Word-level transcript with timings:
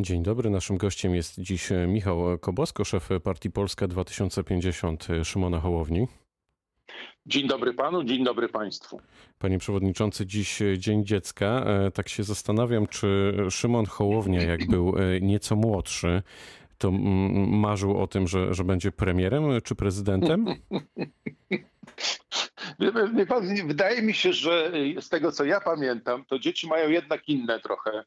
Dzień 0.00 0.22
dobry. 0.22 0.50
Naszym 0.50 0.76
gościem 0.76 1.14
jest 1.14 1.40
dziś 1.40 1.68
Michał 1.88 2.38
Kobosko, 2.40 2.84
szef 2.84 3.08
partii 3.24 3.50
Polska 3.50 3.88
2050 3.88 5.06
Szymona 5.24 5.60
Hołowni. 5.60 6.06
Dzień 7.26 7.48
dobry 7.48 7.74
panu, 7.74 8.04
dzień 8.04 8.24
dobry 8.24 8.48
państwu. 8.48 9.00
Panie 9.38 9.58
przewodniczący, 9.58 10.26
dziś 10.26 10.58
Dzień 10.78 11.04
Dziecka. 11.04 11.64
E, 11.66 11.90
tak 11.90 12.08
się 12.08 12.24
zastanawiam, 12.24 12.86
czy 12.86 13.34
Szymon 13.50 13.86
Hołownia, 13.86 14.42
jak 14.42 14.66
był 14.66 14.94
e, 14.98 15.20
nieco 15.20 15.56
młodszy, 15.56 16.22
to 16.78 16.90
marzył 16.90 18.02
o 18.02 18.06
tym, 18.06 18.28
że, 18.28 18.54
że 18.54 18.64
będzie 18.64 18.92
premierem 18.92 19.44
czy 19.64 19.74
prezydentem? 19.74 20.46
Wydaje 23.66 24.02
mi 24.02 24.14
się, 24.14 24.32
że 24.32 24.72
z 25.00 25.08
tego 25.08 25.32
co 25.32 25.44
ja 25.44 25.60
pamiętam, 25.60 26.24
to 26.24 26.38
dzieci 26.38 26.68
mają 26.68 26.88
jednak 26.88 27.28
inne 27.28 27.60
trochę 27.60 28.04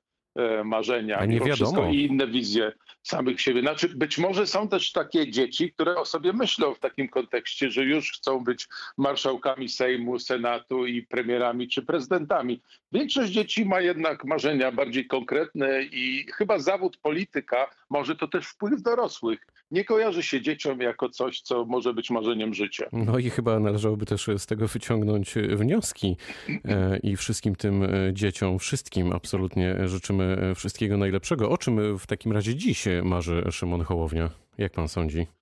marzenia 0.63 1.17
A 1.17 1.25
nie 1.25 1.39
wiadomo. 1.39 1.89
i 1.91 2.03
inne 2.03 2.27
wizje 2.27 2.71
samych 3.03 3.41
siebie. 3.41 3.61
Znaczy, 3.61 3.89
być 3.89 4.17
może 4.17 4.47
są 4.47 4.67
też 4.67 4.91
takie 4.91 5.31
dzieci, 5.31 5.71
które 5.73 5.95
o 5.95 6.05
sobie 6.05 6.33
myślą 6.33 6.73
w 6.73 6.79
takim 6.79 7.09
kontekście, 7.09 7.69
że 7.69 7.83
już 7.83 8.11
chcą 8.11 8.43
być 8.43 8.67
marszałkami 8.97 9.69
Sejmu, 9.69 10.19
Senatu 10.19 10.85
i 10.85 11.03
premierami 11.03 11.67
czy 11.67 11.81
prezydentami. 11.81 12.61
Większość 12.91 13.31
dzieci 13.31 13.65
ma 13.65 13.81
jednak 13.81 14.25
marzenia 14.25 14.71
bardziej 14.71 15.07
konkretne 15.07 15.83
i 15.83 16.25
chyba 16.33 16.59
zawód 16.59 16.97
polityka 16.97 17.69
może 17.91 18.15
to 18.15 18.27
też 18.27 18.47
wpływ 18.47 18.81
dorosłych. 18.81 19.47
Nie 19.71 19.85
kojarzy 19.85 20.23
się 20.23 20.41
dzieciom 20.41 20.81
jako 20.81 21.09
coś, 21.09 21.41
co 21.41 21.65
może 21.65 21.93
być 21.93 22.09
marzeniem 22.09 22.53
życia. 22.53 22.85
No 22.91 23.19
i 23.19 23.29
chyba 23.29 23.59
należałoby 23.59 24.05
też 24.05 24.29
z 24.37 24.45
tego 24.45 24.67
wyciągnąć 24.67 25.35
wnioski 25.35 26.17
e, 26.65 26.97
i 26.97 27.17
wszystkim 27.17 27.55
tym 27.55 27.83
e, 27.83 28.13
dzieciom, 28.13 28.59
wszystkim 28.59 29.11
absolutnie 29.11 29.87
życzymy 29.87 30.53
wszystkiego 30.55 30.97
najlepszego. 30.97 31.49
O 31.49 31.57
czym 31.57 31.97
w 31.97 32.07
takim 32.07 32.31
razie 32.31 32.55
dziś 32.55 32.85
marzy 33.03 33.43
Szymon 33.51 33.81
Hołownia? 33.81 34.29
Jak 34.57 34.71
pan 34.71 34.87
sądzi? 34.87 35.40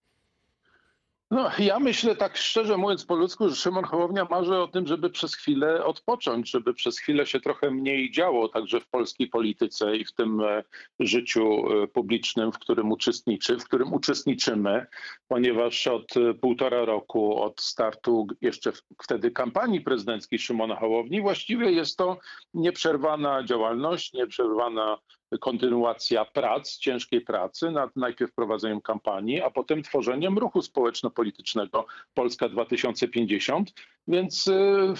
No, 1.31 1.49
ja 1.59 1.79
myślę 1.79 2.15
tak 2.15 2.37
szczerze 2.37 2.77
mówiąc 2.77 3.05
po 3.05 3.15
ludzku, 3.15 3.49
że 3.49 3.55
Szymon 3.55 3.83
Hołownia 3.83 4.27
marzy 4.29 4.55
o 4.55 4.67
tym, 4.67 4.87
żeby 4.87 5.09
przez 5.09 5.35
chwilę 5.35 5.85
odpocząć, 5.85 6.49
żeby 6.49 6.73
przez 6.73 6.99
chwilę 6.99 7.25
się 7.25 7.39
trochę 7.39 7.71
mniej 7.71 8.11
działo, 8.11 8.47
także 8.47 8.79
w 8.79 8.87
polskiej 8.87 9.27
polityce 9.27 9.97
i 9.97 10.05
w 10.05 10.13
tym 10.13 10.41
e, 10.41 10.63
życiu 10.99 11.43
e, 11.83 11.87
publicznym, 11.87 12.51
w 12.51 12.59
którym 12.59 12.91
uczestniczy, 12.91 13.59
w 13.59 13.63
którym 13.63 13.93
uczestniczymy, 13.93 14.85
ponieważ 15.27 15.87
od 15.87 16.17
e, 16.17 16.33
półtora 16.33 16.85
roku, 16.85 17.41
od 17.41 17.61
startu 17.61 18.27
jeszcze 18.41 18.71
wtedy 19.03 19.31
kampanii 19.31 19.81
prezydenckiej 19.81 20.39
Szymona 20.39 20.75
Hołowni, 20.75 21.21
właściwie 21.21 21.71
jest 21.71 21.97
to 21.97 22.17
nieprzerwana 22.53 23.43
działalność, 23.43 24.13
nieprzerwana 24.13 24.97
kontynuacja 25.37 26.25
prac, 26.25 26.77
ciężkiej 26.77 27.21
pracy 27.21 27.71
nad 27.71 27.95
najpierw 27.95 28.33
prowadzeniem 28.33 28.81
kampanii, 28.81 29.41
a 29.41 29.49
potem 29.49 29.83
tworzeniem 29.83 30.37
ruchu 30.37 30.61
społeczno-politycznego 30.61 31.85
Polska 32.13 32.49
2050. 32.49 33.73
Więc 34.07 34.47
y, 34.47 34.53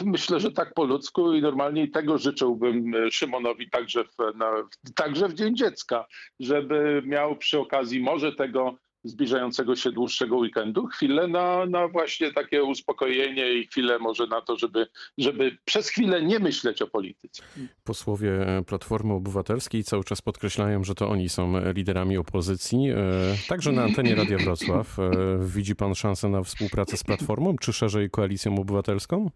myślę, 0.06 0.40
że 0.40 0.52
tak 0.52 0.74
po 0.74 0.84
ludzku 0.84 1.34
i 1.34 1.42
normalnie 1.42 1.88
tego 1.88 2.18
życzyłbym 2.18 2.96
y, 2.96 3.12
Szymonowi 3.12 3.70
także 3.70 4.04
w, 4.04 4.38
na, 4.38 4.52
także 4.96 5.28
w 5.28 5.34
Dzień 5.34 5.56
Dziecka, 5.56 6.08
żeby 6.40 7.02
miał 7.06 7.36
przy 7.36 7.60
okazji 7.60 8.00
może 8.00 8.32
tego 8.36 8.76
zbliżającego 9.04 9.76
się 9.76 9.92
dłuższego 9.92 10.38
weekendu, 10.38 10.88
chwilę 10.88 11.28
na, 11.28 11.66
na 11.66 11.88
właśnie 11.88 12.34
takie 12.34 12.64
uspokojenie 12.64 13.54
i 13.54 13.68
chwilę 13.68 14.00
może 14.00 14.28
na 14.28 14.42
to, 14.42 14.58
żeby, 14.58 14.88
żeby 15.18 15.58
przez 15.66 15.90
chwilę 15.90 16.22
nie 16.22 16.40
myśleć 16.40 16.82
o 16.82 16.88
polityce. 16.88 17.44
Posłowie 17.84 18.32
Platformy 18.68 19.14
Obywatelskiej 19.14 19.84
cały 19.84 20.04
czas 20.04 20.22
podkreślają, 20.22 20.84
że 20.84 20.96
to 20.96 21.10
oni 21.10 21.30
są 21.30 21.54
liderami 21.74 22.18
opozycji. 22.18 22.90
E, 22.90 22.96
także 23.48 23.72
na 23.72 23.84
antenie 23.84 24.16
Radia 24.16 24.38
Wrocław. 24.38 25.00
E, 25.00 25.12
widzi 25.46 25.76
pan 25.76 25.96
szansę 25.96 26.30
na 26.30 26.44
współpracę 26.44 26.98
z 26.98 27.04
Platformą, 27.04 27.56
czy 27.62 27.74
szerzej 27.74 28.10
Koalicją 28.10 28.60
Obywatelską? 28.60 29.30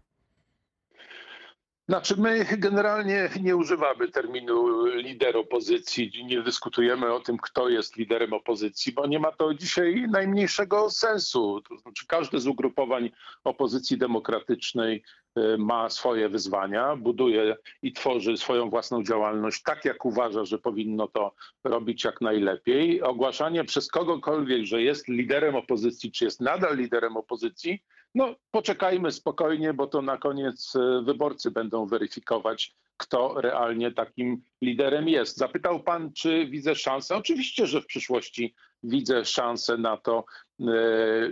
Znaczy 1.88 2.14
my 2.16 2.46
generalnie 2.58 3.30
nie 3.40 3.56
używamy 3.56 4.08
terminu 4.08 4.84
lider 4.86 5.36
opozycji, 5.36 6.24
nie 6.26 6.42
dyskutujemy 6.42 7.12
o 7.12 7.20
tym, 7.20 7.36
kto 7.36 7.68
jest 7.68 7.96
liderem 7.96 8.32
opozycji, 8.32 8.92
bo 8.92 9.06
nie 9.06 9.18
ma 9.18 9.32
to 9.32 9.54
dzisiaj 9.54 10.06
najmniejszego 10.10 10.90
sensu. 10.90 11.60
To 11.68 11.76
znaczy 11.76 12.06
każde 12.06 12.40
z 12.40 12.46
ugrupowań 12.46 13.10
opozycji 13.44 13.98
demokratycznej 13.98 15.02
y, 15.38 15.58
ma 15.58 15.90
swoje 15.90 16.28
wyzwania, 16.28 16.96
buduje 16.96 17.56
i 17.82 17.92
tworzy 17.92 18.36
swoją 18.36 18.70
własną 18.70 19.02
działalność 19.02 19.62
tak, 19.62 19.84
jak 19.84 20.04
uważa, 20.04 20.44
że 20.44 20.58
powinno 20.58 21.08
to 21.08 21.34
robić 21.64 22.04
jak 22.04 22.20
najlepiej. 22.20 23.02
Ogłaszanie 23.02 23.64
przez 23.64 23.88
kogokolwiek, 23.88 24.64
że 24.64 24.82
jest 24.82 25.08
liderem 25.08 25.56
opozycji, 25.56 26.12
czy 26.12 26.24
jest 26.24 26.40
nadal 26.40 26.76
liderem 26.76 27.16
opozycji, 27.16 27.82
no, 28.14 28.34
poczekajmy 28.50 29.12
spokojnie, 29.12 29.74
bo 29.74 29.86
to 29.86 30.02
na 30.02 30.18
koniec 30.18 30.76
e, 30.76 31.02
wyborcy 31.02 31.50
będą 31.50 31.86
weryfikować, 31.86 32.76
kto 32.96 33.40
realnie 33.40 33.92
takim 33.92 34.42
liderem 34.62 35.08
jest. 35.08 35.36
Zapytał 35.36 35.82
pan, 35.82 36.12
czy 36.12 36.46
widzę 36.46 36.74
szansę? 36.74 37.16
Oczywiście, 37.16 37.66
że 37.66 37.80
w 37.80 37.86
przyszłości 37.86 38.54
widzę 38.82 39.24
szansę 39.24 39.78
na 39.78 39.96
to, 39.96 40.24
e, 40.60 40.64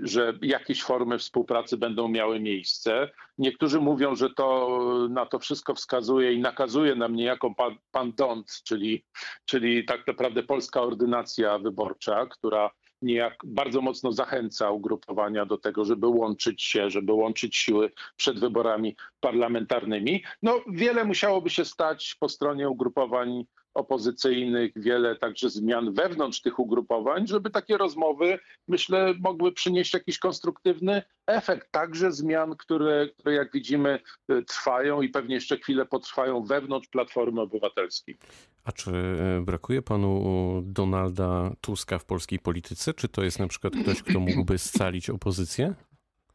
że 0.03 0.38
jakieś 0.43 0.82
formy 0.82 1.19
współpracy 1.19 1.76
będą 1.76 2.09
miały 2.09 2.41
miejsce. 2.41 3.10
Niektórzy 3.38 3.81
mówią, 3.81 4.14
że 4.14 4.31
to 4.31 4.78
na 5.10 5.26
to 5.26 5.38
wszystko 5.38 5.75
wskazuje 5.75 6.32
i 6.32 6.38
nakazuje 6.38 6.94
nam 6.94 7.16
niejako 7.16 7.54
pan, 7.54 7.76
pan 7.91 8.12
Dont, 8.12 8.62
czyli, 8.64 9.04
czyli 9.44 9.84
tak 9.84 10.06
naprawdę 10.06 10.43
polska 10.43 10.82
ordynacja 10.82 11.59
wyborcza, 11.59 12.26
która 12.26 12.70
niejak 13.03 13.35
bardzo 13.45 13.81
mocno 13.81 14.13
zachęca 14.13 14.71
ugrupowania 14.71 15.47
do 15.47 15.59
tego, 15.59 15.85
żeby 15.85 16.07
łączyć 16.07 16.63
się, 16.63 16.91
żeby 16.91 17.13
łączyć 17.13 17.57
siły 17.57 17.93
przed 18.17 18.41
wyborami 18.41 18.97
parlamentarnymi. 19.21 20.23
No, 20.43 20.61
wiele 20.69 21.05
musiałoby 21.05 21.51
się 21.51 21.65
stać 21.65 22.17
po 22.21 22.29
stronie 22.29 22.69
ugrupowań 22.69 23.45
opozycyjnych, 23.75 24.73
wiele 24.77 25.17
także 25.17 25.51
zmian 25.51 25.95
wewnątrz 25.95 26.41
tych 26.41 26.59
ugrupowań, 26.59 27.27
żeby 27.27 27.51
takie 27.51 27.77
rozmowy, 27.77 28.39
myślę, 28.69 29.15
mogły 29.21 29.53
przynieść 29.53 29.95
jakiś 29.95 30.19
konstruktywny 30.19 31.03
efekt. 31.27 31.71
Także 31.71 32.12
zmian, 32.12 32.57
które, 32.57 33.09
które 33.09 33.35
jak 33.35 33.53
widzimy 33.53 33.99
trwają 34.47 35.03
i 35.03 35.09
pewnie 35.09 35.35
jeszcze 35.35 35.57
chwilę 35.57 35.87
potrwają 35.87 36.43
wewnątrz 36.45 36.89
Platformy 36.89 37.41
Obywatelskiej. 37.41 38.19
A 38.65 38.73
czy 38.73 38.91
e, 38.91 39.41
brakuje 39.41 39.83
panu 39.83 40.62
Donalda 40.65 41.53
Tuska 41.61 41.99
w 41.99 42.05
polskiej 42.05 42.39
polityce? 42.39 42.95
Czy 42.95 43.09
to 43.09 43.23
jest 43.23 43.39
na 43.39 43.49
przykład 43.49 43.73
ktoś, 43.83 44.03
kto 44.03 44.21
mógłby 44.21 44.59
scalić 44.59 45.11
opozycję? 45.11 45.75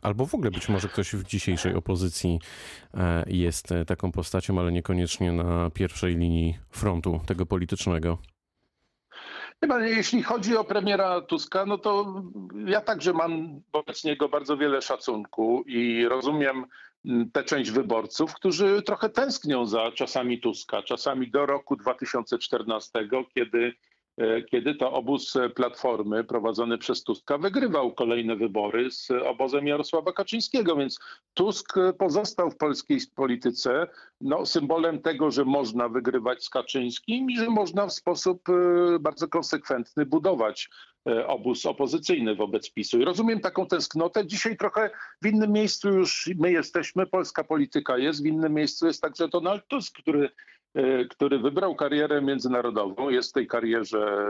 Albo 0.01 0.25
w 0.25 0.35
ogóle 0.35 0.51
być 0.51 0.69
może 0.69 0.87
ktoś 0.87 1.13
w 1.13 1.23
dzisiejszej 1.23 1.75
opozycji 1.75 2.39
e, 2.93 3.23
jest 3.27 3.71
e, 3.71 3.85
taką 3.85 4.11
postacią, 4.11 4.59
ale 4.59 4.71
niekoniecznie 4.71 5.31
na 5.31 5.69
pierwszej 5.69 6.15
linii 6.15 6.57
frontu 6.69 7.19
tego 7.25 7.45
politycznego. 7.45 8.17
Jeśli 9.81 10.23
chodzi 10.23 10.57
o 10.57 10.63
premiera 10.63 11.21
Tuska, 11.21 11.65
no 11.65 11.77
to 11.77 12.23
ja 12.65 12.81
także 12.81 13.13
mam 13.13 13.61
wobec 13.73 14.03
niego 14.03 14.29
bardzo 14.29 14.57
wiele 14.57 14.81
szacunku 14.81 15.63
i 15.67 16.07
rozumiem 16.07 16.65
tę 17.33 17.43
część 17.43 17.71
wyborców, 17.71 18.33
którzy 18.33 18.81
trochę 18.81 19.09
tęsknią 19.09 19.65
za 19.65 19.91
czasami 19.91 20.39
Tuska, 20.39 20.83
czasami 20.83 21.31
do 21.31 21.45
roku 21.45 21.75
2014, 21.75 23.09
kiedy 23.35 23.73
E, 24.17 24.41
kiedy 24.41 24.75
to 24.75 24.91
obóz 24.91 25.33
Platformy 25.55 26.23
prowadzony 26.23 26.77
przez 26.77 27.03
Tuska 27.03 27.37
wygrywał 27.37 27.93
kolejne 27.93 28.35
wybory 28.35 28.91
z 28.91 29.11
obozem 29.11 29.67
Jarosława 29.67 30.13
Kaczyńskiego, 30.13 30.75
więc 30.75 30.99
Tusk 31.33 31.75
pozostał 31.97 32.51
w 32.51 32.57
polskiej 32.57 32.99
polityce 33.15 33.87
no, 34.21 34.45
symbolem 34.45 35.01
tego, 35.01 35.31
że 35.31 35.45
można 35.45 35.89
wygrywać 35.89 36.43
z 36.43 36.49
Kaczyńskim 36.49 37.29
i 37.31 37.37
że 37.37 37.49
można 37.49 37.87
w 37.87 37.93
sposób 37.93 38.49
e, 38.49 38.53
bardzo 38.99 39.27
konsekwentny 39.27 40.05
budować 40.05 40.69
obóz 41.27 41.65
opozycyjny 41.65 42.35
wobec 42.35 42.69
PiSu. 42.69 42.99
I 42.99 43.05
rozumiem 43.05 43.39
taką 43.39 43.67
tęsknotę. 43.67 44.27
Dzisiaj 44.27 44.57
trochę 44.57 44.89
w 45.21 45.27
innym 45.27 45.51
miejscu 45.51 45.89
już 45.89 46.29
my 46.39 46.51
jesteśmy, 46.51 47.07
polska 47.07 47.43
polityka 47.43 47.97
jest, 47.97 48.23
w 48.23 48.25
innym 48.25 48.53
miejscu 48.53 48.87
jest 48.87 49.01
także 49.01 49.27
Donald 49.27 49.67
Tusk, 49.67 49.97
który 49.97 50.29
E, 50.29 50.56
który 51.09 51.39
wybrał 51.39 51.75
karierę 51.75 52.21
międzynarodową, 52.21 53.09
jest 53.09 53.29
w 53.29 53.33
tej 53.33 53.47
karierze, 53.47 54.27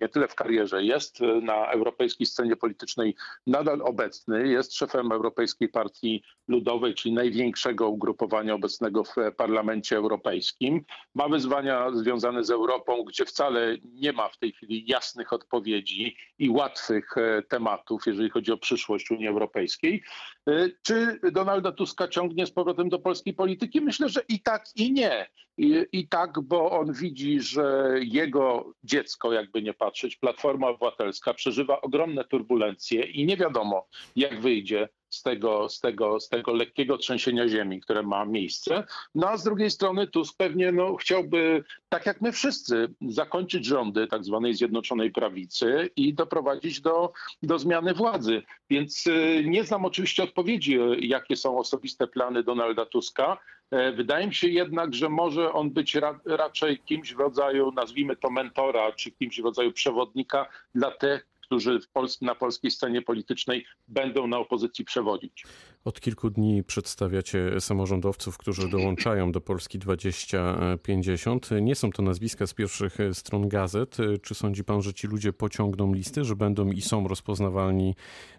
nie 0.00 0.08
tyle 0.08 0.28
w 0.28 0.34
karierze, 0.34 0.84
jest 0.84 1.20
na 1.42 1.66
europejskiej 1.66 2.26
scenie 2.26 2.56
politycznej 2.56 3.14
nadal 3.46 3.82
obecny, 3.82 4.48
jest 4.48 4.74
szefem 4.74 5.12
Europejskiej 5.12 5.68
Partii 5.68 6.22
Ludowej, 6.48 6.94
czyli 6.94 7.14
największego 7.14 7.88
ugrupowania 7.88 8.54
obecnego 8.54 9.04
w 9.04 9.14
Parlamencie 9.36 9.96
Europejskim. 9.96 10.84
Ma 11.14 11.28
wyzwania 11.28 11.90
związane 11.92 12.44
z 12.44 12.50
Europą, 12.50 13.04
gdzie 13.04 13.24
wcale 13.24 13.76
nie 13.84 14.12
ma 14.12 14.28
w 14.28 14.38
tej 14.38 14.52
chwili 14.52 14.84
jasnych 14.86 15.32
odpowiedzi 15.32 16.16
i 16.38 16.50
łatwych 16.50 17.16
e, 17.16 17.42
tematów, 17.42 18.06
jeżeli 18.06 18.30
chodzi 18.30 18.52
o 18.52 18.56
przyszłość 18.56 19.10
Unii 19.10 19.28
Europejskiej. 19.28 20.02
E, 20.48 20.68
czy 20.82 21.20
Donalda 21.32 21.72
Tuska 21.72 22.08
ciągnie 22.08 22.46
z 22.46 22.50
powrotem 22.50 22.88
do 22.88 22.98
polskiej 22.98 23.34
polityki? 23.34 23.80
Myślę, 23.80 24.08
że 24.08 24.20
i 24.28 24.42
tak, 24.42 24.64
i 24.76 24.92
nie. 24.92 25.26
I, 25.58 25.86
I, 25.92 26.08
tak, 26.08 26.40
bo 26.40 26.70
on 26.70 26.92
widzi, 26.92 27.40
że 27.40 27.94
jego 28.02 28.72
dziecko, 28.84 29.32
jakby 29.32 29.62
nie 29.62 29.74
patrzeć, 29.74 30.16
Platforma 30.16 30.68
Obywatelska 30.68 31.34
przeżywa 31.34 31.80
ogromne 31.80 32.24
turbulencje 32.24 33.02
i 33.02 33.26
nie 33.26 33.36
wiadomo, 33.36 33.86
jak 34.16 34.40
wyjdzie 34.40 34.88
z 35.14 35.22
tego, 35.22 35.68
z 35.68 35.80
tego, 35.80 36.20
z 36.20 36.28
tego 36.28 36.52
lekkiego 36.52 36.98
trzęsienia 36.98 37.48
ziemi, 37.48 37.80
które 37.80 38.02
ma 38.02 38.24
miejsce. 38.24 38.84
No 39.14 39.28
a 39.28 39.36
z 39.36 39.44
drugiej 39.44 39.70
strony 39.70 40.06
Tusk 40.06 40.36
pewnie 40.36 40.72
no, 40.72 40.96
chciałby, 40.96 41.64
tak 41.88 42.06
jak 42.06 42.20
my 42.20 42.32
wszyscy, 42.32 42.94
zakończyć 43.08 43.64
rządy 43.64 44.06
tak 44.06 44.24
zwanej 44.24 44.54
Zjednoczonej 44.54 45.10
Prawicy 45.10 45.90
i 45.96 46.14
doprowadzić 46.14 46.80
do, 46.80 47.12
do 47.42 47.58
zmiany 47.58 47.94
władzy. 47.94 48.42
Więc 48.70 49.06
y, 49.06 49.44
nie 49.46 49.64
znam 49.64 49.84
oczywiście 49.84 50.22
odpowiedzi, 50.22 50.78
jakie 50.98 51.36
są 51.36 51.58
osobiste 51.58 52.06
plany 52.06 52.42
Donalda 52.42 52.86
Tuska. 52.86 53.38
E, 53.70 53.92
wydaje 53.92 54.26
mi 54.26 54.34
się 54.34 54.48
jednak, 54.48 54.94
że 54.94 55.08
może 55.08 55.52
on 55.52 55.70
być 55.70 55.94
ra 55.94 56.20
raczej 56.24 56.78
kimś 56.78 57.14
w 57.14 57.18
rodzaju, 57.18 57.72
nazwijmy 57.72 58.16
to 58.16 58.30
mentora, 58.30 58.92
czy 58.92 59.10
kimś 59.10 59.40
w 59.40 59.44
rodzaju 59.44 59.72
przewodnika 59.72 60.46
dla 60.74 60.90
tych, 60.90 61.26
którzy 61.46 61.78
na 62.20 62.34
polskiej 62.34 62.70
scenie 62.70 63.02
politycznej 63.02 63.64
będą 63.88 64.26
na 64.26 64.38
opozycji 64.38 64.84
przewodzić. 64.84 65.44
Od 65.84 66.00
kilku 66.00 66.30
dni 66.30 66.64
przedstawiacie 66.64 67.60
samorządowców, 67.60 68.38
którzy 68.38 68.68
dołączają 68.68 69.32
do 69.32 69.40
Polski 69.40 69.78
2050. 69.78 71.50
Nie 71.62 71.74
są 71.74 71.90
to 71.90 72.02
nazwiska 72.02 72.46
z 72.46 72.54
pierwszych 72.54 72.96
stron 73.12 73.48
gazet. 73.48 73.96
Czy 74.22 74.34
sądzi 74.34 74.64
pan, 74.64 74.82
że 74.82 74.94
ci 74.94 75.06
ludzie 75.06 75.32
pociągną 75.32 75.94
listy, 75.94 76.24
że 76.24 76.36
będą 76.36 76.70
i 76.70 76.80
są 76.80 77.08
rozpoznawalni 77.08 77.94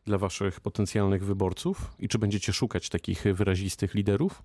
dla 0.05 0.17
waszych 0.17 0.59
potencjalnych 0.59 1.25
wyborców? 1.25 1.91
I 1.99 2.07
czy 2.07 2.19
będziecie 2.19 2.53
szukać 2.53 2.89
takich 2.89 3.23
wyrazistych 3.23 3.93
liderów? 3.93 4.43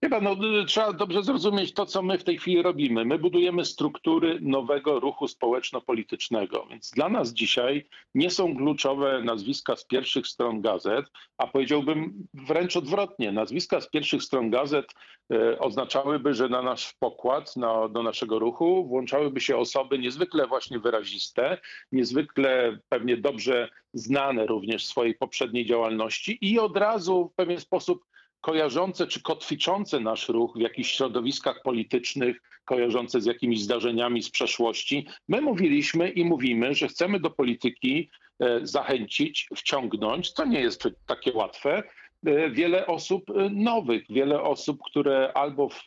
Chyba 0.00 0.20
no, 0.20 0.36
trzeba 0.66 0.92
dobrze 0.92 1.22
zrozumieć 1.22 1.74
to, 1.74 1.86
co 1.86 2.02
my 2.02 2.18
w 2.18 2.24
tej 2.24 2.38
chwili 2.38 2.62
robimy. 2.62 3.04
My 3.04 3.18
budujemy 3.18 3.64
struktury 3.64 4.38
nowego 4.40 5.00
ruchu 5.00 5.28
społeczno-politycznego, 5.28 6.66
więc 6.70 6.90
dla 6.90 7.08
nas 7.08 7.32
dzisiaj 7.32 7.86
nie 8.14 8.30
są 8.30 8.56
kluczowe 8.56 9.22
nazwiska 9.22 9.76
z 9.76 9.86
pierwszych 9.86 10.26
stron 10.26 10.60
gazet, 10.60 11.06
a 11.38 11.46
powiedziałbym 11.46 12.26
wręcz 12.34 12.76
odwrotnie. 12.76 13.32
Nazwiska 13.32 13.80
z 13.80 13.90
pierwszych 13.90 14.22
stron 14.22 14.50
gazet 14.50 14.94
e, 15.32 15.58
oznaczałyby, 15.58 16.34
że 16.34 16.48
na 16.48 16.62
nasz 16.62 16.92
pokład, 16.92 17.56
na, 17.56 17.88
do 17.88 18.02
naszego 18.02 18.38
ruchu 18.38 18.86
włączałyby 18.86 19.40
się 19.40 19.56
osoby 19.56 19.98
niezwykle 19.98 20.46
właśnie 20.46 20.78
wyraziste, 20.78 21.58
niezwykle 21.92 22.78
pewnie 22.88 23.16
dobrze 23.16 23.68
znane 23.94 24.46
również 24.46 24.86
swojej 24.86 25.14
poprzedniej 25.14 25.66
działalności 25.66 26.38
i 26.40 26.58
od 26.58 26.76
razu 26.76 27.30
w 27.32 27.36
pewien 27.36 27.60
sposób 27.60 28.04
kojarzące 28.44 29.06
czy 29.06 29.22
kotwiczące 29.22 30.00
nasz 30.00 30.28
ruch 30.28 30.56
w 30.56 30.60
jakichś 30.60 30.92
środowiskach 30.92 31.62
politycznych, 31.62 32.42
kojarzące 32.64 33.20
z 33.20 33.26
jakimiś 33.26 33.62
zdarzeniami 33.62 34.22
z 34.22 34.30
przeszłości. 34.30 35.06
My 35.28 35.40
mówiliśmy 35.40 36.10
i 36.10 36.24
mówimy, 36.24 36.74
że 36.74 36.88
chcemy 36.88 37.20
do 37.20 37.30
polityki 37.30 38.10
e, 38.40 38.66
zachęcić, 38.66 39.48
wciągnąć, 39.56 40.30
co 40.30 40.44
nie 40.44 40.60
jest 40.60 40.88
takie 41.06 41.32
łatwe, 41.32 41.82
e, 42.26 42.50
wiele 42.50 42.86
osób 42.86 43.30
e, 43.30 43.50
nowych, 43.50 44.04
wiele 44.08 44.42
osób, 44.42 44.78
które 44.86 45.32
albo 45.34 45.68
w 45.68 45.84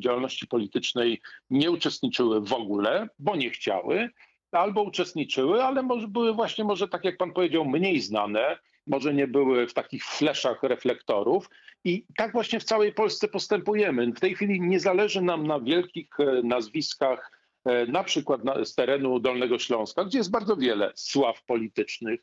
działalności 0.00 0.46
politycznej 0.46 1.20
nie 1.50 1.70
uczestniczyły 1.70 2.40
w 2.40 2.52
ogóle, 2.52 3.08
bo 3.18 3.36
nie 3.36 3.50
chciały, 3.50 4.10
albo 4.52 4.82
uczestniczyły, 4.82 5.64
ale 5.64 5.82
może 5.82 6.08
były 6.08 6.32
właśnie, 6.32 6.64
może 6.64 6.88
tak 6.88 7.04
jak 7.04 7.16
pan 7.16 7.32
powiedział, 7.32 7.64
mniej 7.64 8.00
znane, 8.00 8.58
może 8.88 9.14
nie 9.14 9.26
były 9.26 9.66
w 9.66 9.74
takich 9.74 10.04
fleszach 10.04 10.62
reflektorów. 10.62 11.50
I 11.84 12.04
tak 12.16 12.32
właśnie 12.32 12.60
w 12.60 12.64
całej 12.64 12.92
Polsce 12.92 13.28
postępujemy. 13.28 14.12
W 14.12 14.20
tej 14.20 14.34
chwili 14.34 14.60
nie 14.60 14.80
zależy 14.80 15.22
nam 15.22 15.46
na 15.46 15.60
wielkich 15.60 16.08
e, 16.20 16.42
nazwiskach, 16.42 17.32
e, 17.64 17.86
na 17.86 18.04
przykład 18.04 18.40
z 18.64 18.74
terenu 18.74 19.20
Dolnego 19.20 19.58
Śląska, 19.58 20.04
gdzie 20.04 20.18
jest 20.18 20.30
bardzo 20.30 20.56
wiele 20.56 20.92
sław 20.94 21.44
politycznych, 21.44 22.20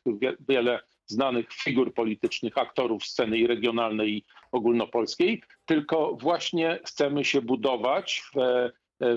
wiele 0.48 0.80
znanych 1.06 1.52
figur 1.52 1.94
politycznych, 1.94 2.58
aktorów 2.58 3.04
sceny 3.04 3.38
i 3.38 3.46
regionalnej 3.46 4.16
i 4.16 4.24
ogólnopolskiej, 4.52 5.42
tylko 5.66 6.16
właśnie 6.20 6.80
chcemy 6.84 7.24
się 7.24 7.42
budować 7.42 8.22
w 8.34 8.38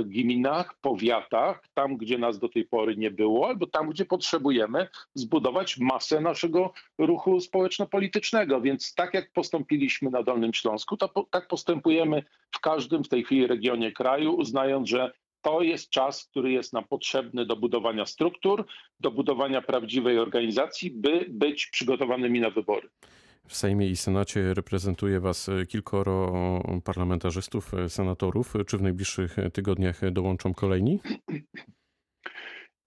gminach, 0.06 0.76
powiatach, 0.82 1.64
tam 1.74 1.98
gdzie 1.98 2.18
nas 2.18 2.40
do 2.40 2.50
tej 2.50 2.66
pory 2.66 2.98
nie 2.98 3.12
było, 3.12 3.48
albo 3.48 3.68
tam 3.68 3.90
gdzie 3.90 4.06
potrzebujemy 4.06 4.88
zbudować 5.14 5.78
masę 5.78 6.22
naszego 6.22 6.74
ruchu 6.98 7.40
społeczno-politycznego. 7.40 8.62
Więc 8.62 8.94
tak 8.94 9.14
jak 9.14 9.32
postąpiliśmy 9.32 10.10
na 10.10 10.24
Dolnym 10.24 10.54
Śląsku, 10.54 10.98
to 10.98 11.10
po, 11.10 11.24
tak 11.24 11.48
postępujemy 11.48 12.24
w 12.56 12.60
każdym 12.60 13.04
w 13.04 13.10
tej 13.10 13.24
chwili 13.24 13.48
regionie 13.48 13.92
kraju, 13.92 14.34
uznając, 14.34 14.90
że 14.90 15.12
to 15.42 15.62
jest 15.62 15.90
czas, 15.90 16.26
który 16.26 16.52
jest 16.52 16.74
nam 16.74 16.84
potrzebny 16.84 17.46
do 17.46 17.56
budowania 17.56 18.06
struktur, 18.06 18.66
do 19.00 19.12
budowania 19.12 19.62
prawdziwej 19.62 20.20
organizacji, 20.20 20.92
by 20.92 21.26
być 21.30 21.68
przygotowanymi 21.68 22.40
na 22.40 22.50
wybory. 22.50 22.90
W 23.50 23.56
Sejmie 23.56 23.88
i 23.88 23.96
Senacie 23.96 24.54
reprezentuje 24.54 25.20
Was 25.20 25.50
kilkoro 25.68 26.34
parlamentarzystów, 26.84 27.72
senatorów. 27.88 28.54
Czy 28.68 28.78
w 28.78 28.82
najbliższych 28.82 29.36
tygodniach 29.54 30.12
dołączą 30.12 30.54
kolejni? 30.54 31.00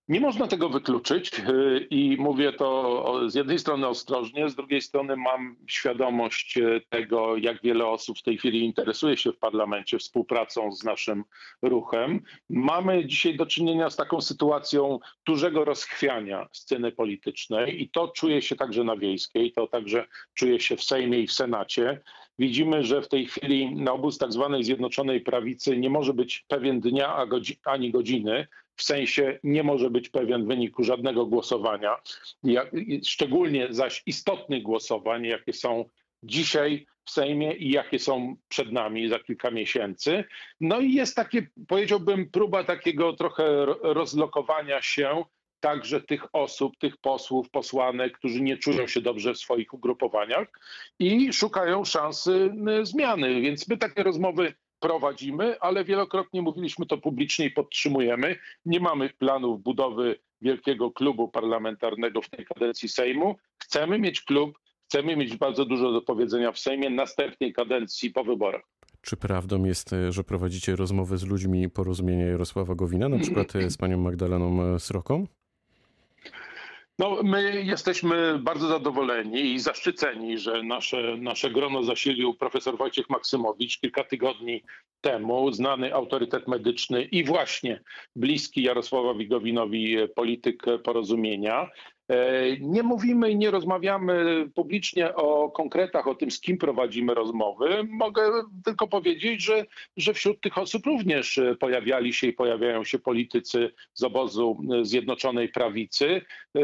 Nie 0.08 0.20
można 0.20 0.46
tego 0.46 0.68
wykluczyć 0.68 1.38
y, 1.38 1.86
i 1.90 2.16
mówię 2.16 2.52
to 2.52 3.30
z 3.30 3.34
jednej 3.34 3.58
strony 3.58 3.86
ostrożnie, 3.86 4.48
z 4.48 4.54
drugiej 4.54 4.80
strony 4.80 5.16
mam 5.16 5.56
świadomość 5.66 6.56
y, 6.56 6.80
tego, 6.88 7.36
jak 7.36 7.62
wiele 7.62 7.86
osób 7.86 8.18
w 8.18 8.22
tej 8.22 8.38
chwili 8.38 8.64
interesuje 8.64 9.16
się 9.16 9.32
w 9.32 9.38
parlamencie 9.38 9.98
współpracą 9.98 10.72
z 10.72 10.84
naszym 10.84 11.24
ruchem. 11.62 12.20
Mamy 12.50 13.06
dzisiaj 13.06 13.36
do 13.36 13.46
czynienia 13.46 13.90
z 13.90 13.96
taką 13.96 14.20
sytuacją 14.20 14.98
dużego 15.26 15.64
rozchwiania 15.64 16.48
sceny 16.52 16.92
politycznej 16.92 17.82
i 17.82 17.88
to 17.88 18.08
czuje 18.08 18.42
się 18.42 18.56
także 18.56 18.84
na 18.84 18.96
Wiejskiej, 18.96 19.52
to 19.52 19.66
także 19.66 20.06
czuje 20.34 20.60
się 20.60 20.76
w 20.76 20.84
Sejmie 20.84 21.18
i 21.18 21.26
w 21.26 21.32
Senacie. 21.32 22.00
Widzimy, 22.38 22.84
że 22.84 23.02
w 23.02 23.08
tej 23.08 23.26
chwili 23.26 23.74
na 23.74 23.92
obóz 23.92 24.18
tak 24.18 24.32
zwanej 24.32 24.64
Zjednoczonej 24.64 25.20
Prawicy 25.20 25.76
nie 25.76 25.90
może 25.90 26.14
być 26.14 26.44
pewien 26.48 26.80
dnia 26.80 27.26
ani 27.64 27.90
godziny, 27.90 28.46
w 28.76 28.82
sensie 28.82 29.38
nie 29.42 29.62
może 29.62 29.90
być 29.90 30.08
pewien 30.08 30.46
wyniku 30.46 30.84
żadnego 30.84 31.26
głosowania, 31.26 31.96
szczególnie 33.04 33.66
zaś 33.70 34.02
istotnych 34.06 34.62
głosowań, 34.62 35.24
jakie 35.24 35.52
są 35.52 35.84
dzisiaj 36.22 36.86
w 37.04 37.10
Sejmie 37.10 37.54
i 37.54 37.70
jakie 37.70 37.98
są 37.98 38.36
przed 38.48 38.72
nami 38.72 39.08
za 39.08 39.18
kilka 39.18 39.50
miesięcy. 39.50 40.24
No 40.60 40.80
i 40.80 40.92
jest 40.92 41.16
takie, 41.16 41.46
powiedziałbym, 41.68 42.30
próba 42.30 42.64
takiego 42.64 43.12
trochę 43.12 43.66
rozlokowania 43.82 44.82
się 44.82 45.24
także 45.60 46.00
tych 46.00 46.26
osób, 46.32 46.78
tych 46.78 46.96
posłów, 46.96 47.50
posłanek, 47.50 48.18
którzy 48.18 48.40
nie 48.40 48.56
czują 48.56 48.86
się 48.86 49.00
dobrze 49.00 49.34
w 49.34 49.38
swoich 49.38 49.74
ugrupowaniach 49.74 50.48
i 50.98 51.32
szukają 51.32 51.84
szansy 51.84 52.54
zmiany. 52.82 53.40
Więc 53.40 53.68
my 53.68 53.76
takie 53.76 54.02
rozmowy 54.02 54.54
prowadzimy, 54.82 55.60
ale 55.60 55.84
wielokrotnie 55.84 56.42
mówiliśmy 56.42 56.86
to 56.86 56.98
publicznie 56.98 57.46
i 57.46 57.50
podtrzymujemy. 57.50 58.36
Nie 58.66 58.80
mamy 58.80 59.10
planów 59.10 59.62
budowy 59.62 60.18
wielkiego 60.40 60.90
klubu 60.90 61.28
parlamentarnego 61.28 62.22
w 62.22 62.28
tej 62.28 62.44
kadencji 62.44 62.88
Sejmu. 62.88 63.36
Chcemy 63.62 63.98
mieć 63.98 64.20
klub, 64.20 64.58
chcemy 64.88 65.16
mieć 65.16 65.36
bardzo 65.36 65.64
dużo 65.64 65.92
do 65.92 66.02
powiedzenia 66.02 66.52
w 66.52 66.58
Sejmie 66.58 66.90
następnej 66.90 67.52
kadencji 67.52 68.10
po 68.10 68.24
wyborach. 68.24 68.62
Czy 69.00 69.16
prawdą 69.16 69.64
jest, 69.64 69.90
że 70.08 70.24
prowadzicie 70.24 70.76
rozmowy 70.76 71.18
z 71.18 71.26
ludźmi 71.26 71.70
porozumienia 71.70 72.26
Jarosława 72.26 72.74
Gowina, 72.74 73.08
na 73.08 73.18
przykład 73.18 73.52
z 73.68 73.76
panią 73.76 73.98
Magdaleną 73.98 74.78
Sroką? 74.78 75.26
No, 76.98 77.22
my 77.22 77.62
jesteśmy 77.64 78.38
bardzo 78.38 78.68
zadowoleni 78.68 79.40
i 79.40 79.58
zaszczyceni, 79.58 80.38
że 80.38 80.62
nasze, 80.62 81.16
nasze 81.16 81.50
grono 81.50 81.82
zasilił 81.82 82.34
profesor 82.34 82.78
Wojciech 82.78 83.10
Maksymowicz 83.10 83.80
kilka 83.80 84.04
tygodni 84.04 84.62
temu, 85.00 85.52
znany 85.52 85.94
autorytet 85.94 86.48
medyczny 86.48 87.02
i 87.02 87.24
właśnie 87.24 87.80
bliski 88.16 88.62
Jarosławowi 88.62 89.28
Gowinowi 89.28 89.96
polityk 90.14 90.62
porozumienia. 90.84 91.70
E, 92.12 92.56
nie 92.60 92.82
mówimy 92.82 93.30
i 93.30 93.36
nie 93.36 93.50
rozmawiamy 93.50 94.46
publicznie 94.54 95.14
o 95.14 95.50
konkretach, 95.50 96.06
o 96.06 96.14
tym, 96.14 96.30
z 96.30 96.40
kim 96.40 96.58
prowadzimy 96.58 97.14
rozmowy. 97.14 97.84
Mogę 97.88 98.22
tylko 98.64 98.88
powiedzieć, 98.88 99.42
że, 99.42 99.66
że 99.96 100.14
wśród 100.14 100.40
tych 100.40 100.58
osób 100.58 100.86
również 100.86 101.40
pojawiali 101.60 102.12
się 102.12 102.26
i 102.26 102.32
pojawiają 102.32 102.84
się 102.84 102.98
politycy 102.98 103.72
z 103.94 104.02
obozu 104.02 104.58
Zjednoczonej 104.82 105.48
Prawicy. 105.48 106.22
E, 106.56 106.60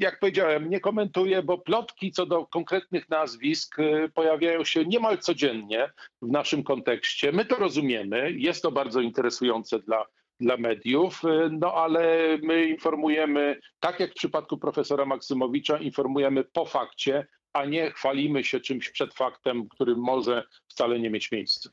jak 0.00 0.18
powiedziałem, 0.18 0.70
nie 0.70 0.80
komentuję, 0.80 1.42
bo 1.42 1.58
plotki 1.58 2.12
co 2.12 2.26
do 2.26 2.46
konkretnych 2.46 3.08
nazwisk 3.08 3.78
e, 3.78 4.08
pojawiają 4.08 4.64
się 4.64 4.84
niemal 4.84 5.18
codziennie 5.18 5.90
w 6.22 6.28
naszym 6.30 6.62
kontekście. 6.62 7.32
My 7.32 7.44
to 7.44 7.56
rozumiemy, 7.56 8.32
jest 8.32 8.62
to 8.62 8.72
bardzo 8.72 9.00
interesujące 9.00 9.78
dla 9.78 10.06
dla 10.40 10.56
mediów, 10.56 11.24
y, 11.24 11.50
no 11.50 11.74
ale 11.74 12.18
my 12.42 12.66
informujemy, 12.66 13.60
tak 13.80 14.00
jak 14.00 14.10
w 14.10 14.14
przypadku 14.14 14.58
profesora 14.58 15.04
Maksymowicza, 15.04 15.78
informujemy 15.78 16.44
po 16.44 16.64
fakcie, 16.64 17.26
a 17.52 17.64
nie 17.64 17.90
chwalimy 17.90 18.44
się 18.44 18.60
czymś 18.60 18.90
przed 18.90 19.14
faktem, 19.14 19.68
który 19.68 19.96
może 19.96 20.44
wcale 20.68 21.00
nie 21.00 21.10
mieć 21.10 21.32
miejsca. 21.32 21.70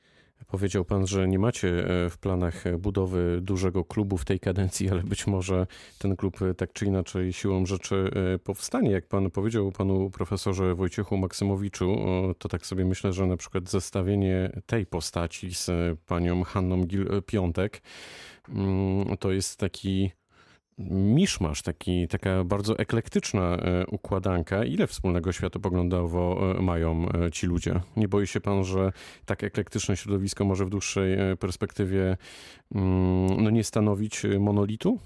Powiedział 0.48 0.86
pan, 0.86 1.08
że 1.08 1.28
nie 1.28 1.40
macie 1.40 1.68
e, 1.68 2.10
w 2.10 2.18
planach 2.18 2.78
budowy 2.78 3.40
dużego 3.42 3.86
klubu 3.86 4.18
w 4.18 4.26
tej 4.26 4.40
kadencji, 4.40 4.90
ale 4.90 5.04
być 5.04 5.28
może 5.28 5.68
ten 6.00 6.16
klub 6.16 6.42
e, 6.42 6.54
tak 6.54 6.74
czy 6.74 6.86
inaczej 6.86 7.34
siłą 7.34 7.66
rzeczy 7.66 8.12
e, 8.36 8.40
powstanie. 8.40 8.92
Jak 8.92 9.08
pan 9.08 9.32
powiedział 9.32 9.72
panu 9.72 10.10
profesorze 10.10 10.76
Wojciechu 10.76 11.18
Maksymowiczu, 11.18 11.98
to 12.38 12.50
tak 12.50 12.66
sobie 12.66 12.86
myślę, 12.86 13.14
że 13.14 13.28
na 13.28 13.38
przykład 13.38 13.70
zestawienie 13.70 14.62
tej 14.66 14.86
postaci 14.86 15.54
z 15.54 15.70
panią 16.06 16.44
Hanną 16.44 16.82
Gil-Piątek 16.84 17.82
to 19.20 19.32
jest 19.32 19.60
taki 19.60 20.12
miszmasz, 20.90 21.62
taki, 21.62 22.08
taka 22.08 22.44
bardzo 22.44 22.78
eklektyczna 22.80 23.58
e, 23.58 23.86
układanka. 23.86 24.64
Ile 24.64 24.88
wspólnego 24.88 25.32
światopoglądowo 25.32 26.52
e, 26.58 26.62
mają 26.62 27.06
e, 27.10 27.32
ci 27.32 27.48
ludzie? 27.48 27.80
Nie 27.98 28.08
boi 28.08 28.28
się 28.28 28.42
pan, 28.42 28.64
że 28.64 28.92
tak 29.26 29.44
eklektyczne 29.44 29.98
środowisko 29.98 30.46
może 30.46 30.66
w 30.66 30.70
dłuższej 30.70 31.18
perspektywie 31.40 32.18
mm, 32.76 33.44
no, 33.44 33.50
nie 33.50 33.64
stanowić 33.64 34.22
monolitu? 34.40 35.00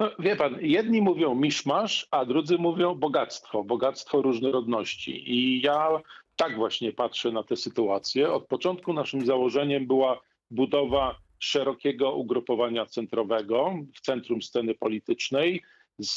No, 0.00 0.10
wie 0.18 0.36
pan, 0.36 0.56
jedni 0.60 1.02
mówią 1.02 1.34
miszmasz, 1.34 2.08
a 2.10 2.24
drudzy 2.24 2.58
mówią 2.58 2.94
bogactwo, 2.94 3.64
bogactwo 3.64 4.22
różnorodności. 4.22 5.32
I 5.34 5.60
ja 5.62 5.88
tak 6.36 6.56
właśnie 6.56 6.92
patrzę 6.92 7.32
na 7.32 7.42
tę 7.42 7.56
sytuację. 7.56 8.32
Od 8.32 8.46
początku 8.46 8.92
naszym 8.92 9.26
założeniem 9.26 9.86
była 9.86 10.20
budowa 10.50 11.18
szerokiego 11.38 12.12
ugrupowania 12.12 12.86
centrowego 12.86 13.74
w 13.94 14.00
centrum 14.00 14.42
sceny 14.42 14.74
politycznej. 14.74 15.62
Z, 15.98 16.14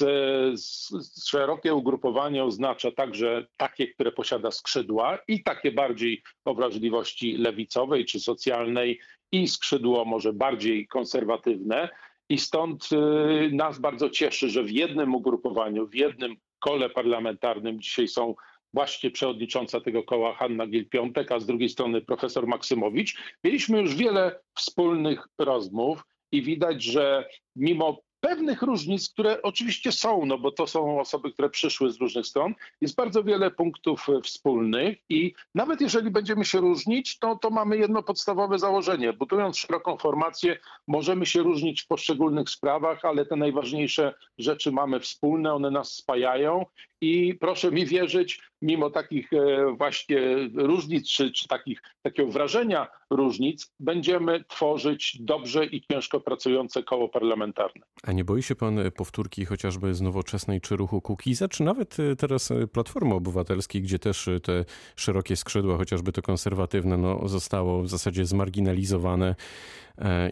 z, 0.60 1.30
szerokie 1.30 1.74
ugrupowanie 1.74 2.44
oznacza 2.44 2.92
także 2.92 3.48
takie, 3.58 3.88
które 3.88 4.12
posiada 4.12 4.52
skrzydła 4.52 5.20
i 5.28 5.44
takie 5.44 5.72
bardziej 5.72 6.24
o 6.46 6.54
wrażliwości 6.54 7.38
lewicowej 7.38 8.06
czy 8.06 8.20
socjalnej 8.20 9.00
i 9.32 9.48
skrzydło 9.48 10.06
może 10.06 10.34
bardziej 10.34 10.88
konserwatywne. 10.88 11.90
I 12.30 12.38
stąd 12.38 12.90
y, 12.92 13.50
nas 13.52 13.80
bardzo 13.80 14.10
cieszy, 14.10 14.50
że 14.50 14.64
w 14.64 14.72
jednym 14.72 15.16
ugrupowaniu, 15.16 15.88
w 15.88 15.96
jednym 15.96 16.36
kole 16.60 16.90
parlamentarnym 16.90 17.82
dzisiaj 17.82 18.08
są 18.08 18.36
właśnie 18.74 19.12
przewodnicząca 19.12 19.82
tego 19.82 20.04
koła 20.04 20.34
Hanna 20.34 20.68
Gil-Piątek, 20.68 21.32
a 21.32 21.40
z 21.40 21.46
drugiej 21.46 21.70
strony 21.70 22.02
profesor 22.02 22.48
Maksymowicz. 22.48 23.18
Mieliśmy 23.44 23.82
już 23.82 23.96
wiele 23.96 24.40
wspólnych 24.56 25.28
rozmów 25.38 26.04
i 26.32 26.42
widać, 26.42 26.84
że 26.84 27.30
mimo 27.56 28.02
pewnych 28.22 28.62
różnic, 28.62 29.10
które 29.10 29.42
oczywiście 29.42 29.92
są, 29.92 30.26
no 30.26 30.38
bo 30.38 30.52
to 30.52 30.68
są 30.68 31.00
osoby, 31.00 31.32
które 31.32 31.50
przyszły 31.50 31.92
z 31.92 31.98
różnych 32.02 32.26
stron. 32.26 32.54
Jest 32.82 32.96
bardzo 32.96 33.24
wiele 33.24 33.52
punktów 33.52 34.08
wspólnych 34.24 34.98
i 35.10 35.34
nawet 35.56 35.82
jeżeli 35.82 36.12
będziemy 36.12 36.46
się 36.46 36.60
różnić, 36.60 37.20
to, 37.20 37.36
to 37.36 37.50
mamy 37.50 37.78
jedno 37.78 38.04
podstawowe 38.04 38.60
założenie. 38.60 39.14
Budując 39.14 39.58
szeroką 39.58 39.98
formację, 39.98 40.58
możemy 40.88 41.26
się 41.26 41.44
różnić 41.44 41.82
w 41.82 41.88
poszczególnych 41.88 42.50
sprawach, 42.50 43.06
ale 43.06 43.26
te 43.26 43.36
najważniejsze 43.36 44.14
rzeczy 44.38 44.72
mamy 44.72 45.00
wspólne, 45.00 45.54
one 45.54 45.72
nas 45.72 45.94
spajają 45.94 46.66
i 47.02 47.36
proszę 47.36 47.72
mi 47.72 47.86
wierzyć, 47.86 48.42
mimo 48.62 48.90
takich 48.90 49.34
e, 49.34 49.76
właśnie 49.78 50.20
różnic, 50.56 51.10
czy, 51.10 51.32
czy 51.32 51.48
takich, 51.48 51.82
takiego 52.02 52.32
wrażenia 52.32 52.88
różnic, 53.10 53.74
będziemy 53.80 54.44
tworzyć 54.44 55.18
dobrze 55.20 55.66
i 55.66 55.82
ciężko 55.92 56.20
pracujące 56.20 56.84
koło 56.84 57.10
parlamentarne. 57.10 57.82
A 58.04 58.12
nie 58.12 58.24
boi 58.24 58.44
się 58.44 58.56
pan 58.56 58.80
powtórki 58.96 59.46
chociażby 59.46 59.94
z 59.94 60.02
nowoczesnej 60.02 60.62
czy 60.62 60.76
ruchu 60.76 61.02
Kukiza, 61.02 61.48
czy 61.48 61.64
nawet 61.64 61.98
e, 62.00 62.16
teraz 62.16 62.52
e, 62.52 62.68
Platformy 62.68 63.16
Obywatelskiej, 63.16 63.82
gdzie 63.82 64.00
też 64.00 64.30
te 64.44 64.66
szerokie 64.96 65.36
skrzydła, 65.36 65.78
chociażby 65.78 66.12
to 66.12 66.22
konserwatywne, 66.22 66.98
no, 66.98 67.28
zostało 67.28 67.84
w 67.84 67.90
zasadzie 67.90 68.26
zmarginalizowane 68.26 69.36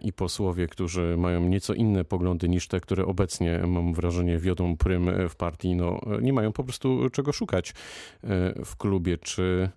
i 0.01 0.13
posłowie, 0.13 0.67
którzy 0.67 1.15
mają 1.17 1.41
nieco 1.41 1.73
inne 1.73 2.05
poglądy 2.05 2.49
niż 2.49 2.67
te, 2.67 2.79
które 2.79 3.05
obecnie, 3.05 3.59
mam 3.67 3.93
wrażenie, 3.93 4.38
wiodą 4.38 4.77
prym 4.77 5.29
w 5.29 5.35
partii, 5.35 5.75
no, 5.75 6.01
nie 6.21 6.33
mają 6.33 6.51
po 6.59 6.63
prostu 6.63 7.09
czego 7.09 7.33
szukać 7.33 7.69
e, 7.69 7.73
w 8.65 8.75
klubie. 8.77 9.17
Czy, 9.17 9.69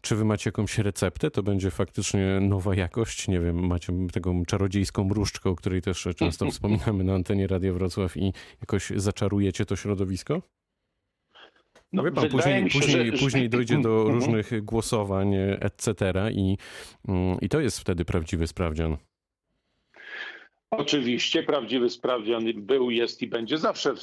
czy 0.00 0.16
wy 0.16 0.24
macie 0.24 0.48
jakąś 0.48 0.78
receptę? 0.78 1.30
To 1.30 1.42
będzie 1.42 1.70
faktycznie 1.70 2.40
nowa 2.40 2.74
jakość? 2.74 3.28
Nie 3.28 3.40
wiem, 3.40 3.66
macie 3.66 3.92
taką 4.12 4.44
czarodziejską 4.44 5.04
mrużczkę, 5.04 5.50
o 5.50 5.54
której 5.54 5.82
też 5.82 6.08
często 6.16 6.46
wspominamy 6.50 7.04
na 7.04 7.14
antenie 7.14 7.46
Radia 7.46 7.72
Wrocław 7.72 8.16
i 8.16 8.32
jakoś 8.60 8.92
zaczarujecie 8.96 9.66
to 9.66 9.76
środowisko? 9.76 10.42
No, 11.92 12.02
Wie 12.02 12.12
pan, 12.12 12.28
później, 12.28 12.70
się, 12.70 12.78
później, 12.78 13.12
że... 13.12 13.18
później 13.18 13.48
dojdzie 13.56 13.80
do 13.80 14.00
mhm. 14.00 14.14
różnych 14.14 14.64
głosowań, 14.64 15.34
etc. 15.60 16.12
I, 16.32 16.56
mm, 17.08 17.40
I 17.40 17.48
to 17.48 17.60
jest 17.60 17.80
wtedy 17.80 18.04
prawdziwy 18.04 18.46
sprawdzian. 18.46 18.96
Oczywiście 20.70 21.42
prawdziwy 21.42 21.90
sprawdzian 21.90 22.44
był, 22.56 22.90
jest 22.90 23.22
i 23.22 23.26
będzie 23.26 23.58
zawsze 23.58 23.94
w, 23.94 24.00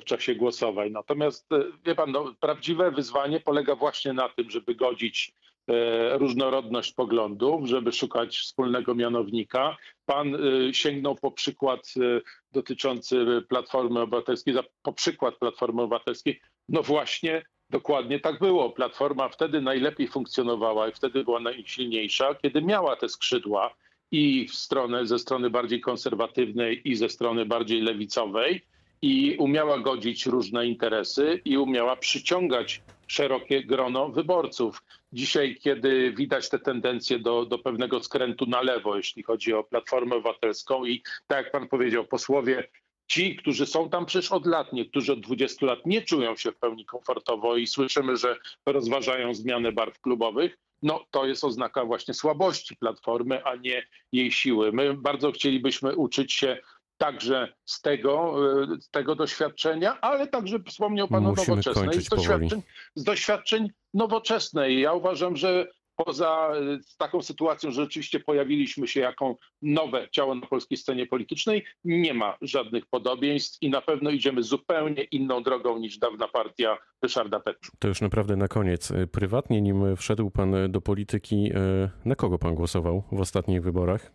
w 0.00 0.04
czasie 0.04 0.34
głosowań. 0.34 0.90
Natomiast 0.90 1.52
e, 1.52 1.64
wie 1.86 1.94
pan, 1.94 2.12
no, 2.12 2.34
prawdziwe 2.40 2.90
wyzwanie 2.90 3.40
polega 3.40 3.74
właśnie 3.76 4.12
na 4.12 4.28
tym, 4.28 4.50
żeby 4.50 4.74
godzić 4.74 5.32
e, 5.68 6.18
różnorodność 6.18 6.92
poglądów, 6.92 7.66
żeby 7.66 7.92
szukać 7.92 8.38
wspólnego 8.38 8.94
mianownika. 8.94 9.76
Pan 10.06 10.34
e, 10.34 10.74
sięgnął 10.74 11.14
po 11.14 11.30
przykład 11.30 11.94
e, 11.96 12.20
dotyczący 12.52 13.42
Platformy 13.48 14.00
Obywatelskiej, 14.00 14.54
za, 14.54 14.62
po 14.82 14.92
przykład 14.92 15.36
Platformy 15.38 15.82
Obywatelskiej. 15.82 16.40
No 16.68 16.82
właśnie, 16.82 17.42
dokładnie 17.70 18.20
tak 18.20 18.38
było. 18.38 18.70
Platforma 18.70 19.28
wtedy 19.28 19.60
najlepiej 19.60 20.08
funkcjonowała 20.08 20.88
i 20.88 20.92
wtedy 20.92 21.24
była 21.24 21.40
najsilniejsza, 21.40 22.34
kiedy 22.34 22.62
miała 22.62 22.96
te 22.96 23.08
skrzydła 23.08 23.74
i 24.10 24.48
w 24.48 24.54
stronę, 24.54 25.06
ze 25.06 25.18
strony 25.18 25.50
bardziej 25.50 25.80
konserwatywnej 25.80 26.88
i 26.88 26.96
ze 26.96 27.08
strony 27.08 27.46
bardziej 27.46 27.80
lewicowej 27.80 28.62
i 29.02 29.36
umiała 29.38 29.78
godzić 29.78 30.26
różne 30.26 30.66
interesy 30.66 31.40
i 31.44 31.58
umiała 31.58 31.96
przyciągać 31.96 32.82
szerokie 33.06 33.64
grono 33.64 34.08
wyborców. 34.08 34.82
Dzisiaj, 35.12 35.56
kiedy 35.56 36.12
widać 36.12 36.48
te 36.48 36.58
tendencje 36.58 37.18
do, 37.18 37.44
do 37.44 37.58
pewnego 37.58 38.02
skrętu 38.02 38.46
na 38.46 38.62
lewo, 38.62 38.96
jeśli 38.96 39.22
chodzi 39.22 39.52
o 39.52 39.64
Platformę 39.64 40.16
Obywatelską 40.16 40.84
i 40.84 41.02
tak 41.26 41.44
jak 41.44 41.52
pan 41.52 41.68
powiedział, 41.68 42.04
posłowie 42.04 42.68
ci, 43.08 43.36
którzy 43.36 43.66
są 43.66 43.90
tam 43.90 44.06
przecież 44.06 44.32
od 44.32 44.46
lat, 44.46 44.72
niektórzy 44.72 45.12
od 45.12 45.20
20 45.20 45.66
lat 45.66 45.86
nie 45.86 46.02
czują 46.02 46.36
się 46.36 46.52
w 46.52 46.56
pełni 46.56 46.84
komfortowo 46.84 47.56
i 47.56 47.66
słyszymy, 47.66 48.16
że 48.16 48.36
rozważają 48.66 49.34
zmianę 49.34 49.72
barw 49.72 50.00
klubowych, 50.00 50.58
no 50.82 51.04
to 51.10 51.26
jest 51.26 51.44
oznaka 51.44 51.84
właśnie 51.84 52.14
słabości 52.14 52.76
Platformy, 52.76 53.44
a 53.44 53.56
nie 53.56 53.86
jej 54.12 54.32
siły. 54.32 54.72
My 54.72 54.94
bardzo 54.94 55.32
chcielibyśmy 55.32 55.96
uczyć 55.96 56.32
się 56.32 56.58
także 56.98 57.52
z 57.64 57.80
tego, 57.80 58.34
e, 58.62 58.80
z 58.80 58.90
tego 58.90 59.14
doświadczenia, 59.14 60.00
ale 60.00 60.26
także 60.26 60.58
wspomniał 60.68 61.08
Pan 61.08 61.22
Musimy 61.24 61.42
o 61.42 61.56
nowoczesnej, 61.56 62.02
z 62.02 62.08
doświadczeń, 62.08 62.62
z 62.94 63.04
doświadczeń 63.04 63.70
nowoczesnej. 63.94 64.80
Ja 64.80 64.92
uważam, 64.92 65.36
że 65.36 65.68
poza 66.04 66.50
y, 66.56 66.96
taką 66.98 67.22
sytuacją, 67.22 67.70
że 67.70 67.82
rzeczywiście 67.82 68.20
pojawiliśmy 68.20 68.88
się 68.88 69.00
jako 69.00 69.36
nowe 69.62 70.08
ciało 70.10 70.34
na 70.34 70.46
polskiej 70.46 70.78
scenie 70.78 71.06
politycznej, 71.06 71.64
nie 71.84 72.14
ma 72.14 72.36
żadnych 72.42 72.86
podobieństw 72.86 73.58
i 73.62 73.70
na 73.70 73.80
pewno 73.80 74.10
idziemy 74.10 74.42
zupełnie 74.42 75.02
inną 75.02 75.42
drogą 75.42 75.78
niż 75.78 75.98
dawna 75.98 76.28
partia 76.28 76.78
Ryszarda 77.02 77.40
Petru. 77.40 77.72
To 77.78 77.88
już 77.88 78.00
naprawdę 78.00 78.36
na 78.36 78.48
koniec. 78.48 78.92
Prywatnie, 79.12 79.60
nim 79.60 79.96
wszedł 79.96 80.30
pan 80.30 80.72
do 80.72 80.80
polityki, 80.80 81.52
y, 81.52 81.90
na 82.04 82.14
kogo 82.14 82.38
pan 82.38 82.54
głosował 82.54 83.02
w 83.12 83.20
ostatnich 83.20 83.62
wyborach? 83.62 84.12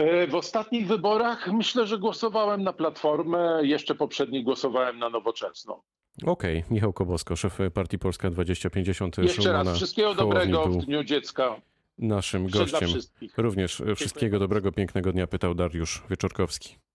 Y, 0.00 0.26
w 0.26 0.34
ostatnich 0.34 0.86
wyborach 0.86 1.52
myślę, 1.52 1.86
że 1.86 1.98
głosowałem 1.98 2.62
na 2.62 2.72
Platformę, 2.72 3.60
jeszcze 3.62 3.94
poprzednio 3.94 4.42
głosowałem 4.42 4.98
na 4.98 5.10
Nowoczesną. 5.10 5.82
Okej, 6.26 6.58
okay. 6.58 6.74
Michał 6.74 6.92
Kobosko, 6.92 7.36
szef 7.36 7.58
Partii 7.74 7.98
Polska 7.98 8.30
2050. 8.30 9.18
Jeszcze 9.18 9.52
raz 9.52 9.76
wszystkiego 9.76 10.14
dobrego 10.14 10.64
w 10.68 10.84
Dniu 10.84 11.04
Dziecka. 11.04 11.60
Naszym 11.98 12.46
gościem. 12.46 12.88
Również 13.36 13.82
wszystkiego 13.96 14.38
dobrego, 14.38 14.72
pięknego 14.72 15.12
dnia 15.12 15.26
pytał 15.26 15.54
Dariusz 15.54 16.02
Wieczorkowski. 16.10 16.76